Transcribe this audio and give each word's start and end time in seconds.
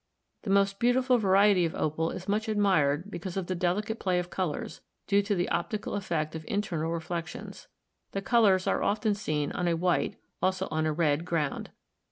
The 0.41 0.49
most 0.49 0.79
beautiful 0.79 1.19
variety 1.19 1.63
of 1.63 1.75
opal 1.75 2.09
is 2.09 2.27
much 2.27 2.47
admired 2.47 3.11
because 3.11 3.37
of 3.37 3.45
the 3.45 3.53
delicate 3.53 3.99
play 3.99 4.17
of 4.17 4.31
colors, 4.31 4.81
due 5.05 5.21
to 5.21 5.35
the 5.35 5.47
optical 5.49 5.93
effect 5.93 6.33
of 6.33 6.43
internal 6.47 6.89
reflec 6.89 7.27
tions; 7.27 7.67
the 8.11 8.19
colors 8.23 8.65
are 8.65 8.81
often 8.81 9.13
seen 9.13 9.51
on 9.51 9.67
a 9.67 9.75
white, 9.75 10.15
also 10.41 10.67
on 10.71 10.87
a 10.87 10.91
red, 10.91 11.23
ground. 11.23 11.69